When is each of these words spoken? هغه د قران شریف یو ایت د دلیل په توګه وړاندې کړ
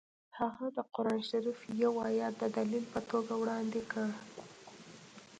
هغه 0.39 0.65
د 0.77 0.79
قران 0.93 1.19
شریف 1.29 1.59
یو 1.83 1.93
ایت 2.07 2.33
د 2.39 2.43
دلیل 2.57 2.85
په 2.93 2.99
توګه 3.11 3.33
وړاندې 3.37 3.81
کړ 3.91 4.09